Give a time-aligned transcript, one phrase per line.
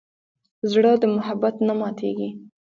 [0.71, 2.29] زړه د محبت نه ماتېږي.